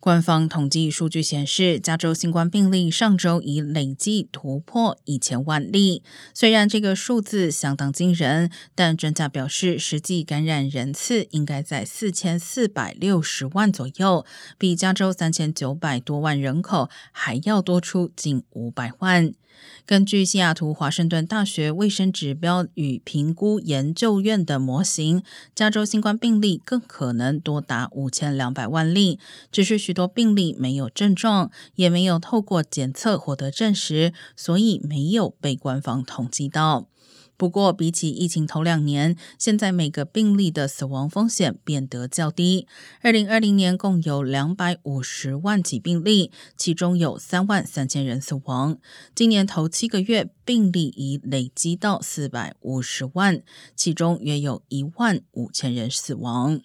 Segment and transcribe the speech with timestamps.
[0.00, 6.02] 官方统计数据显示，加州新冠病例上周已累计突破一千万例。
[6.32, 14.24] 虽然这个数字相当惊人，但专家表示，实际感染人次应该在四千四百六十万左右，
[14.56, 19.34] 比加州三千九百多万人口还要多出近五百万。
[19.84, 25.22] 根据西雅图华盛顿大学卫生指标与评估研究院的模型，
[25.54, 29.18] 加州新冠病例更可能多达五千两百万例。
[29.52, 36.86] 只是许多病例没有症状，也没有透过检测获得证实，所以没有被官方统计到。
[37.36, 42.68] 不过，比起疫情头两年，现在每个病例的死亡风险变得较低。
[43.02, 48.78] 二零二零年共有两百五十万起病例，其中有三万三千人死亡。
[49.12, 53.42] 今年头七个月，病例已累积到四百五十万，
[53.74, 56.60] 其中约有一万五千人死亡。